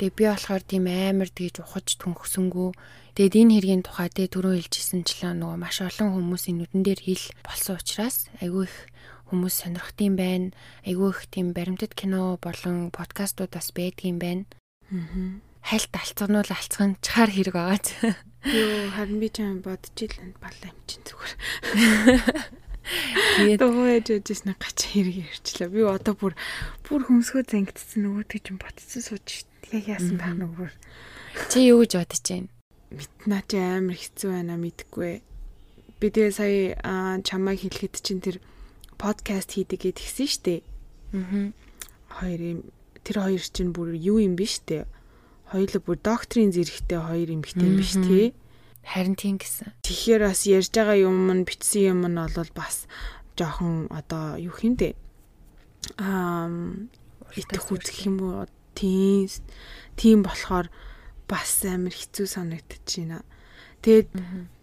[0.00, 2.70] Тэгээ би болохоор тийм амар тэгж ухаж түнхсэнгүү.
[3.18, 7.74] Тэгэд энэ хэргийн тухай тэ түрүү хэлжсэнчлээ нөгөө маш олон хүмүүсийн нүдэн дээр хил болсон
[7.82, 8.76] учраас айгүй их
[9.28, 10.50] хүмүүс сонирхтiin байна.
[10.88, 14.44] Айгүй их тийм баримтат кино болон подкастуудаас байдгийм байна.
[14.90, 15.40] Аа.
[15.62, 17.88] Хальт алцгануул алцган чахаар хэрэг байгаа ч.
[18.48, 21.34] Йоо, харин би ч юм бодож илэн балла юм чин зүгээр.
[22.88, 25.68] Тэгээд дуугаж яжсэн гач хэрэг ярьчлаа.
[25.68, 26.32] Би одоо бүр
[26.88, 29.28] бүр хөмсгөө зангидсан нөгөөдгөө ч ботцсон сууж
[29.76, 30.72] яг яасан байх нүгээр.
[31.52, 32.48] Чи юу гэж бодож байна?
[32.88, 35.12] Мэднаа чи амар хэцүү байна мэдгүй.
[36.00, 38.40] Би тэгээ сая чамайг хэлэхэд чин тэр
[38.98, 40.54] подкаст хийдэг гэд гисэн штэ.
[41.14, 41.54] Аа.
[42.18, 42.60] Хоёр юм
[43.06, 44.84] тэр хоёр чинь бүр юу юм биш үү?
[45.48, 48.36] Хоёулаа бүр докторийн зэрэгтэй хоёр эмэгтэй юм биш тий.
[48.84, 49.72] Харин тийм гэсэн.
[49.80, 52.84] Тэгэхээр бас ярьж байгаа юм нь бичсэн юм нь бол бас
[53.38, 54.92] жоохон одоо юу хэмдэ
[55.96, 56.50] аа
[57.38, 59.30] итэх үзэх юм уу тийм
[59.96, 60.68] тийм болохоор
[61.30, 63.22] бас амар хэцүү санагдчихэйна.
[63.78, 64.10] Тэгээд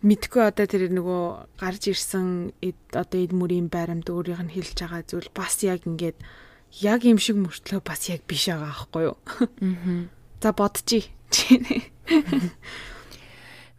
[0.03, 1.23] мэдгүй одоо тэр нөгөө
[1.55, 2.51] гарч ирсэн
[2.91, 6.19] одоо эд мөрийн баримт өөрийнх нь хэлж байгаа зүйл бас яг ингээд
[6.83, 9.17] яг юм шиг мөртлөө бас яг биш байгаа аахгүй юу.
[9.39, 10.11] Аа.
[10.43, 11.07] За бодчих.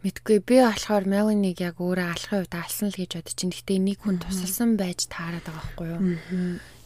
[0.03, 3.53] Мэдгүй би болохоор Меланийг яг өөрөө алахын үед алсан л гэж бодож чинь.
[3.53, 6.01] Гэтэ нэг хүн тусалсан байж таарад байгаа байхгүй юу.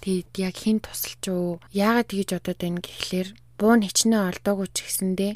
[0.04, 1.60] Тэгээд яг хин тусалж уу?
[1.76, 5.34] Яагаад тэгж бодоод байна гэхлээр буун хичнээн олдоогүй ч гэсэндээ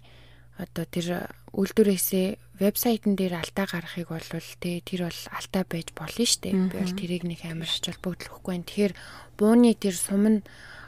[0.56, 1.08] одоо тэр
[1.52, 2.28] үйлдвэрээсээ
[2.60, 4.30] вебсайтн дээр алдаа гаргахыг бол
[4.64, 6.56] тэ тэр бол алдаа байж болно штэ.
[6.56, 8.68] Би бол тэрийг нэг амар ач холбогдлохгүй байна.
[8.68, 8.94] Тэгэхээр
[9.36, 10.40] бууны тэр сум нь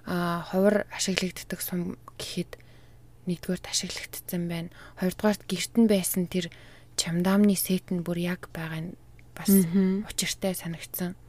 [0.08, 2.56] ховор ашиглагддаг сум гэхэд
[3.28, 4.72] нэгдүгээрт ашиглагдсан байна.
[4.96, 6.48] Хоёрдугаарт гэрт нь байсан тэр
[6.96, 8.92] чамдаамны сет нь бүр яг байгаа нь
[9.36, 9.52] бас
[10.08, 11.20] учиртай санагдсан.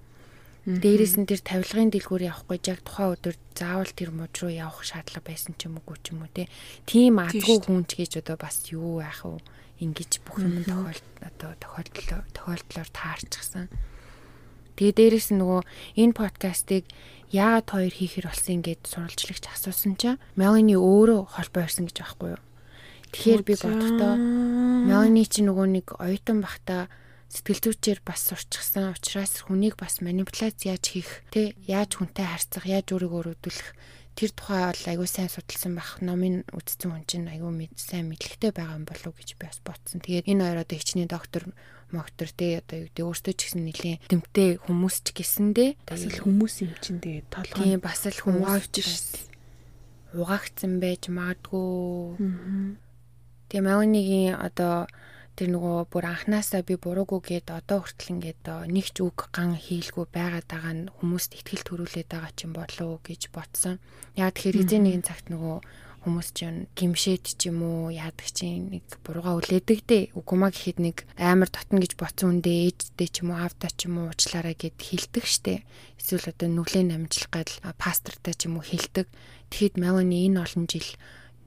[0.68, 5.24] Дээрээс нь тэр тавилгын дэлгүүр явахгүй яг тухайн өдөр заавал тэр муж руу явах шаардлага
[5.24, 6.46] байсан ч юм уу ч юм уу те.
[6.84, 9.40] Тийм азгүй хүн ч гэж одоо бас юу яах вэ?
[9.78, 13.66] Ингиж бүх юм тохиол одоо тохиолдлоо тохиолдлоор таарчихсан.
[14.78, 15.62] Тэгээ дээрээс нь нөгөө
[16.02, 16.84] энэ подкастыг
[17.34, 22.42] яагаад хоёр хийхэр болсон гэд сурвалжлагч асуусан чинь Мелани өөрөө холбоо ирсэн гэж байхгүй юу?
[23.10, 24.14] Тэгэхээр би бодохдоо
[24.86, 26.86] Мелани чи нөгөө нэг оюутан бахта
[27.28, 32.88] сэтгэл зүйчээр бас сурчсан учраас хүнийг бас манипуляц яаж хийх те яаж хүнтэй харьцах яаж
[32.88, 33.68] өөрийгөө өрөвдүүлэх
[34.18, 38.50] тэр тухай бол айгүй сайн судалсан байх номын үтцэн хүн чинь айгүй мэд сайн мэдлэгтэй
[38.50, 40.02] байгаа юм болов уу гэж би бас ботсон.
[40.02, 41.42] Тэгээд энэ хоёр одоо хичнээн доктор
[41.94, 46.18] моктор те одоо юу гэдэг өөртөө ч гэсэн нэлийн тэмтэй хүмүүс ч гэсэндээ бас л
[46.18, 47.62] хүмүүс юм чинь тэгээд толгой.
[47.62, 48.76] Тийм бас л хүмүүс ч
[50.18, 52.74] угаагдсан байж магадгүй.
[53.54, 54.90] Тэгээ Меланигийн одоо
[55.38, 58.42] тэр нөгөө бүр анханасаа би буруугүй гээд одоо хүртэл ингээд
[58.74, 62.86] нэг ч үг ган хийлгүй байгаад байгаа нь хүмүүст ихтгэл төрүүлээд байгаа ч юм болов
[62.90, 63.78] уу гэж бодсон.
[64.18, 65.56] Яг тэгэхээр эзэн нэгэн цагт нөгөө
[66.02, 70.04] хүмүүс чинь гимшээд ч юм уу яадаг чинь нэг бурууга үлээдэг дээ.
[70.18, 73.94] Үгүмаа гэхэд нэг амар дотно гэж бодсон үндэ ээжтэй ч юм уу аавдаа ч юм
[74.02, 75.62] уу уучлаарай гэд хэлдэг штэ.
[76.02, 79.06] Эсвэл одоо нүглээ намжлах гал пастортай ч юм уу хэлдэг.
[79.54, 80.88] Тэгэхэд Мелани энэ олон жил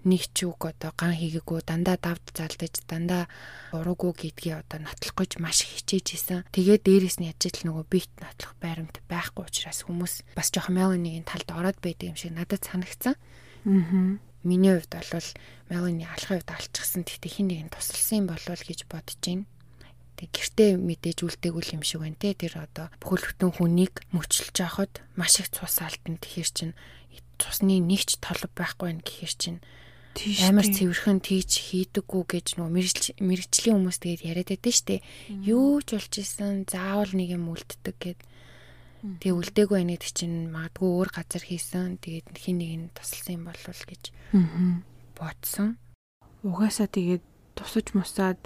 [0.07, 3.29] нэг ч үг одоо ган хийгээгүй дандаа давд залдаж дандаа
[3.75, 6.45] уруугүй гэдгийг одоо нотлох гэж маш хичээж исэн.
[6.49, 11.25] Тэгээд дээрэс нь яж ил нөгөө бит нотлох байрамт байхгүй учраас хүмүүс бас жоохон Меланигийн
[11.27, 13.15] талд ороод байдаг юм шиг надад санагцсан.
[13.69, 14.17] Аа.
[14.41, 15.29] Миний хувьд бол
[15.69, 17.05] Мелани алхахын хувьд алчихсан.
[17.05, 19.45] Тэгтээ хин нэг нь тусалсан юм болов гэж бодож байна.
[20.17, 22.33] Тэг гэртээ мэдээж үлдээгүүл юм шиг байна те.
[22.33, 26.73] Тэр одоо бүхэл бүтэн хүнийг мөчлөж авахд маш их цус алтан тэгэхэр чинь
[27.41, 29.59] цусны нэгч толб байхгүй байх гэхэр чинь
[30.19, 32.71] амар цэвэрхэн тийж хийдэггүй гэж нөгөө
[33.23, 35.01] мэрэгчлийн хүмүүс тэгээд яриад шүү дээ.
[35.47, 38.19] Юу ч болж исэн заавал нэг юм үлддэг гэд.
[39.01, 41.97] Тэгээ үлдээгүй байна гэдэг чинь магадгүй өөр газар хийсэн.
[42.03, 44.03] Тэгээд хин нэг нь тусалсан юм болов уу гэж
[45.17, 45.69] бодсон.
[46.43, 47.23] Угаасаа тэгээд
[47.57, 48.39] тусаж мусаад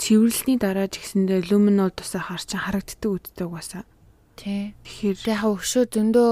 [0.00, 3.84] цэвэрлсний дараа ч гэсэндээ люминол тусаа хар чин харагддаг үдтэй угаасаа.
[4.34, 4.74] Тий.
[4.82, 6.30] Тэгэхээр яг өшөө зөндөө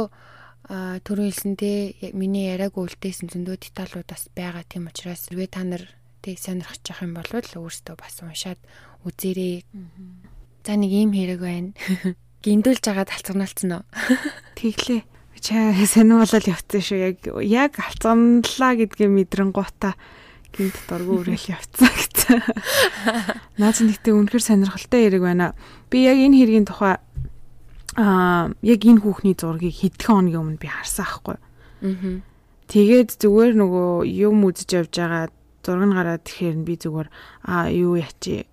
[0.70, 5.82] түрүү хэлсэнтэй миний яриаг үлдээсэн зөндөө деталууд бас байгаа тийм учраас хэрвээ та нар
[6.22, 8.60] тэг сонирхож явах юм бол өөрсдөө бас уншаад
[9.02, 9.66] үзээрэй.
[10.62, 11.74] За нэг ийм хэрэг байна.
[12.46, 13.84] Гиндүүлж байгаа талцганалцсан уу?
[14.60, 15.02] Тэглээ.
[15.40, 16.98] Чаа сониулал явцсан шүү.
[17.02, 19.96] Яг яг алцганлаа гэдгээ мэдрэн гута
[20.52, 22.38] гинт дургу үрэл явцсан гэсэн.
[23.60, 25.56] Наач нэгтээ үнэхэр сонирхолтой хэрэг байна.
[25.88, 27.00] Би яг энэ хэргийн тухай
[28.00, 31.36] аа яг энэ хүүхний зургийг хэдхэн хоногийн өмнө би харсан аахгүй.
[31.36, 32.24] Аа.
[32.70, 35.28] Тэгээд зүгээр нөгөө юм үзэж явж байгаа
[35.60, 37.08] зураг нь гараад тэгэхээр би зүгээр
[37.44, 38.48] аа юу ячи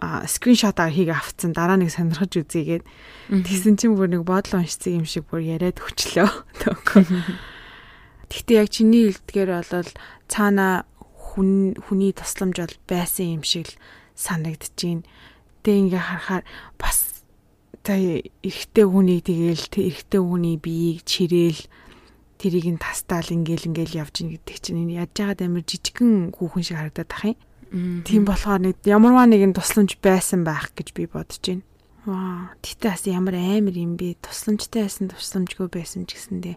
[0.00, 2.84] а скриншот аа хийг авцсан дараа нэг сонирхож үзье гээд
[3.30, 6.28] тэгсэн чинь бүр нэг бодол уншсан юм шиг бүр яриад өчлөө.
[8.32, 9.92] Гэхдээ яг чиний хэлдгээр бол
[10.28, 10.84] цаана
[11.30, 13.78] хүн хүний тусламж бол байсан юм шиг л
[14.18, 15.06] санагдчихээн.
[15.62, 16.44] Тэ ингээ харахаар
[16.80, 16.99] бас
[17.90, 21.66] та эрэгтэй хүний тэгээл эрэгтэй хүний биеийг чирээл
[22.38, 26.62] тэрийг нь тастаал ингээл ингээл явж ийн гэдэг чинь энэ яаж яагаад амир жижигхэн хүүхэн
[26.62, 27.38] шиг харагдаад ах юм.
[28.06, 31.66] Тийм болохоор нэг ямарваа нэгэн тусламж байсан байх гэж би бодож байна.
[32.06, 34.22] Ваа, тэгтээ бас ямар амар юм бэ?
[34.22, 36.56] Тусламжтай байсан, тусламжгүй байсан ч гэсэндээ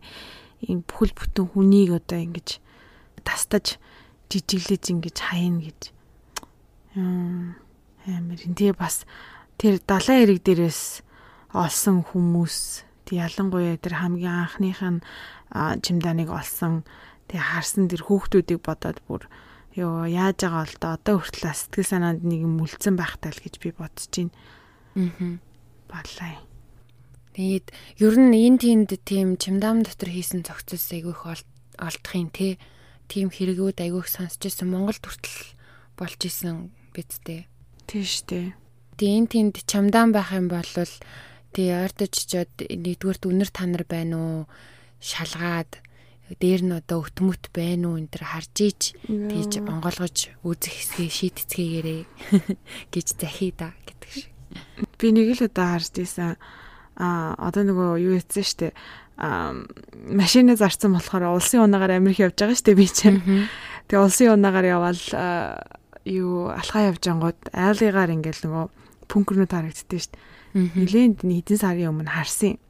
[0.69, 2.61] ийм бүхэл бүтэн хүнийг одоо ингэж
[3.25, 3.81] тастаж
[4.29, 5.81] жижиглэж ингэж хайна гэж.
[6.93, 9.09] Амар энэ тэгээ бас
[9.57, 11.01] тэр далайн эрэг дээрээс
[11.53, 14.99] олсон хүмүүс тэг ялангуяа тэр хамгийн анхных нь
[15.53, 16.81] чимдааныг олсон
[17.29, 19.29] тэг харсан тэр хүүхдүүдийг бодоод бүр
[19.77, 23.69] ёо яаж байгаа бол одоо хүртэл сэтгэл санаанд нэг юм үлдсэн байхтай л гэж би
[23.73, 24.33] бодож байна.
[24.97, 25.37] Аа.
[25.89, 26.35] Балай.
[27.33, 31.25] Тэгээд ер нь энэ тиймд тийм чимдаам дотор хийсэн цогцос айгүйх
[31.81, 32.61] олдохын те
[33.09, 35.57] тийм хэрэгүүд айгүйх сонсч ирсэн Монгол хүртэл
[35.97, 37.49] болж исэн бидтэй.
[37.89, 38.53] Тийш дээ.
[39.01, 40.69] Тэгээ энэ тиймд чамдаан байх юм бол
[41.53, 44.39] тэгээ ойртож чод нэгдүгürt үнэр танар байна уу?
[44.99, 45.79] Шалгаад
[46.39, 52.01] дээр нь одоо өтмөт байна уу энэ төр харж ич тийж онгойлгож үзэх хэсгээ шийдцгээгээрээ
[52.93, 54.31] гэж захий да гэдэг шиг.
[54.97, 56.39] Би нэг л удаа харж ийсэн
[56.97, 58.67] а одоо нөгөө юу яцсан штэ
[59.17, 59.53] а
[60.09, 63.21] машинаа зарцсан болохоор улсын унаагаар Америк явж байгаа штэ би чинь.
[63.89, 65.03] Тэгээ улсын унаагаар явбал
[66.05, 68.65] юу алхаа явж ангууд айлыгаар ингээл нөгөө
[69.09, 70.17] пүнкрнүүд харагддээ штэ.
[70.53, 72.61] Нилээнд хэдэн сарын өмнө харсан.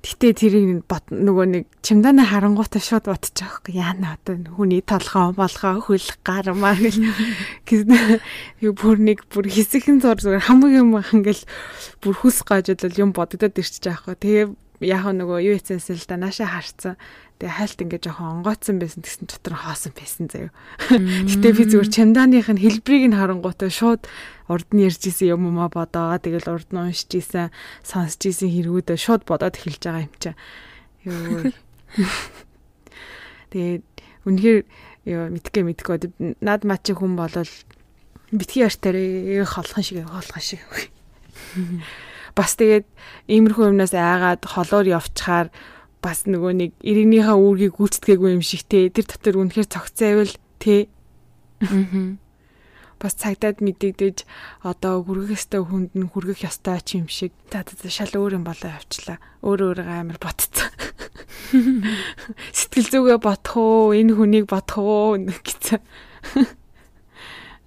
[0.00, 5.84] Гэтэ тэрийг бот нөгөө нэг чимдааны харангуйтай шууд бодчих жоохгүй яана одоо хүний толгоо болгоо
[5.84, 7.84] хөл гармаа гэл.
[8.64, 11.44] Юу бүр нэг бүр хэсэгэн зур зүгээр хамгийн юм ингээл
[12.00, 14.46] бүр хүс гажууд юм бодогдоод ирчих жоохгүй тэгээ
[14.80, 16.96] яг нөгөө юу хийсэнс л да нааша харцсан
[17.40, 20.52] Тэгээ хайлт ингээ жоохон онгоцсон байсан гэсэн дотор хоосон байсан заяа.
[21.24, 24.04] Гэтэ би зүгээр чамдааных нь хэлбэрийг нь харангуйтай шууд
[24.52, 26.20] урд нь ярьж исэн юм уу бодоо.
[26.20, 27.48] Тэгэл урд нь уншиж исэн,
[27.80, 30.36] сонсч исэн хэрэгүүдээ шууд бодоод эхэлж байгаа юм чаа.
[31.08, 31.48] Йоо.
[33.56, 33.88] Тэгээд
[34.28, 34.60] үнэхээр
[35.08, 35.96] ёо мэдгээ мэдгүй
[36.44, 37.48] над мачи хүн болол
[38.36, 40.60] битгий артаарээ холхон шиг холхон шиг.
[42.40, 42.88] Бас тэгээд
[43.28, 45.52] иймэрхүү юмнаас айгаад холоор явчихаар
[46.00, 50.88] бас нөгөө нэг иргэнийхээ үүргийг гүйцэтгээгүй юм шиг те тэр дотор үнэхээр цогцайвал те
[53.00, 54.28] бас цагдаад мэдэгдэж
[54.60, 58.76] одоо хүргэх ёстой хүнд нь хүргэх ёстой ч юм шиг та шал өөр юм болоо
[58.76, 59.16] явчлаа.
[59.40, 60.68] Өөр өөрийгөө амар ботцсон.
[62.56, 65.80] Сэтгэл зүгээ бодох уу, энэ хүнийг бодох уу гэсэн.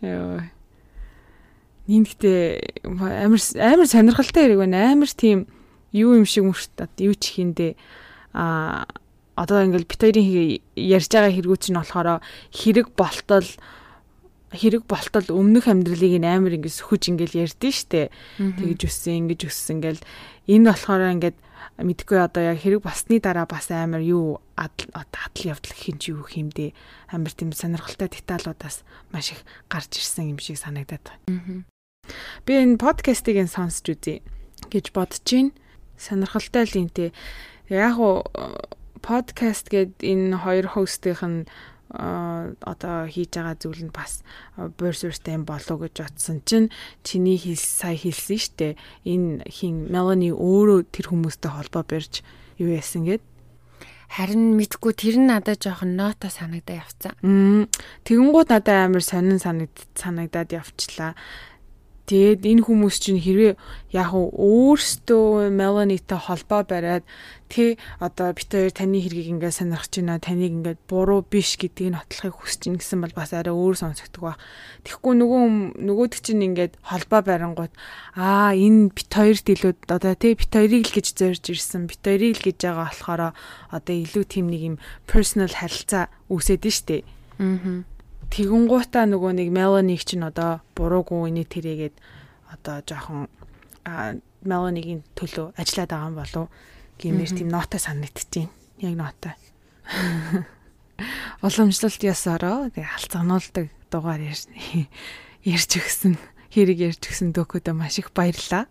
[0.06, 0.53] Яа.
[1.88, 4.94] Нийгтээ амар амар сонирхолтой хэрэг байна.
[4.94, 5.48] Амар тийм
[5.92, 7.76] юу юм шиг мөрт юу ч хийндээ
[8.34, 8.88] а
[9.36, 12.22] одоо ингээл бит хоёрын ярьж байгаа хэрэгүүд чинь болохоор
[12.54, 13.50] хэрэг болтол
[14.54, 18.14] хэрэг болтол өмнөх амьдралыг ин амар ингээд сөхөж ингээл ярьдэн штэ.
[18.38, 20.02] Тэгэж өссөн, ингэж өссөн ингээл
[20.54, 21.38] энэ болохоор ингээд
[21.82, 26.70] мэдгүй одоо яг хэрэг басны дараа бас амар юу адал явдал хинч юу хэмдэ
[27.10, 31.66] амар тийм сонирхолтой деталуудаас маш их гарч ирсэн юм шиг санагдаад байна.
[32.44, 34.20] Би энэ подкастыг сонсч үзье
[34.68, 35.56] гэж бодож байна.
[35.96, 37.16] Сонирхолтой л юм те
[37.72, 38.28] яг уу
[39.00, 41.48] подкаст гээд энэ хоёр хостийнх нь
[41.94, 44.26] одоо хийж байгаа зүйл нь бас
[44.58, 46.74] буурсууртай юм болов гэж бодсон чинь
[47.06, 48.68] чиний хэл сая хэлсэн штэ
[49.06, 52.26] энэ хин Мелани өөрөө тэр хүмүүстэй холбоо барьж
[52.58, 53.22] юу яасан гэд
[54.10, 57.14] харин мэдгүй тэр нь надад жоохон нота санагдаа явцсан.
[58.06, 61.14] Тэгэнгүүт надад амар сонин санагдаад явчлаа.
[62.04, 63.56] Тэгээд энэ хүмүүс чинь хэрвээ
[63.96, 67.08] яг өөрсдөө Меланитай холбоо бариад
[67.48, 72.36] тэ одоо бит хоёр таны хэргийг ингээд сонирхож байна таныг ингээд буруу биш гэдгийг нотлохыг
[72.36, 74.38] хүсэж ин гэсэн бол бас арай өөр сонсогддог баг.
[74.84, 75.44] Тэгэхгүй нөгөө
[75.80, 77.72] нөгөөдөг чинь ингээд холбоо барингууд
[78.20, 82.36] аа энэ бит хоёрт илүү одоо тэ бит хоёрыг л гэж зорж ирсэн бит хоёрыг
[82.36, 83.22] л гэж байгаа болохоор
[83.72, 84.76] одоо илүү тийм нэг юм
[85.08, 87.08] personal харилцаа үүсээд нь штэ.
[87.40, 87.93] Аа
[88.34, 91.96] тэгэнгуутаа нөгөө нэг Меланик чинь одоо буруугүй инээ тэрэгээд
[92.50, 93.30] одоо жоохон
[94.42, 96.46] Меланигийн төлөө ажиллаад байгаа юм болов
[96.98, 98.50] гэмээр тийм нота санагдчихээн.
[98.82, 99.38] Яг нота.
[101.46, 104.50] Уламжлалт ясараа тэгээ халцгануулдаг дугаар ярьж
[105.46, 106.18] ярьж өгсөн
[106.50, 108.66] хэрэг ярьж өгсөн дөхөдөө маш их баярлаа.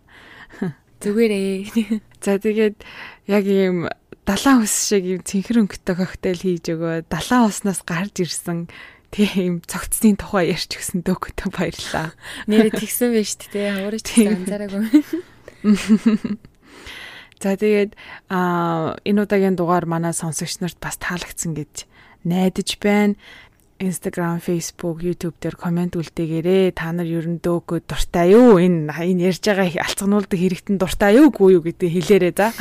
[0.99, 2.03] Зүгээрээ.
[2.23, 2.83] За тэгээд
[3.27, 3.87] яг ийм
[4.27, 7.07] далайн ус шиг ийм цэнхэр өнгөтэй коктейл хийж өгөө.
[7.11, 8.71] Далайн уснаас гарч ирсэн
[9.13, 12.17] тийм цогцсны тухай ярьж өгсөн дөөкөтэй баярлаа.
[12.49, 13.85] Нэрээ тэгсэн байж тээ.
[13.85, 15.05] Уурч анзаараагүй.
[17.43, 17.93] За тэгээд
[18.33, 21.85] а энэ удаагийн дугаар манай сонсогч нарт бас таалагдсан гэж
[22.25, 23.15] найдаж байна.
[23.83, 28.55] Instagram, Facebook, YouTube дээр комент үлдээгээрээ та нар ер нь дөөгөө дуртай юу?
[28.55, 32.55] Энэ энэ ярьж байгаа алцгануулдаг хэрэгтэн дуртай юу гүй юу гэдэг хэлээрээ за.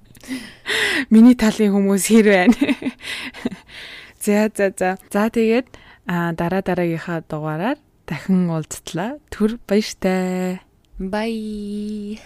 [1.10, 2.54] Миний талын хүмүүс хэр байна?
[4.20, 4.90] За за за.
[5.12, 5.66] За тэгээд
[6.08, 9.16] дараа дараагийнхаа дугаараар дахин уулзтлаа.
[9.32, 10.60] Түр баяртай.
[11.00, 12.20] Bye.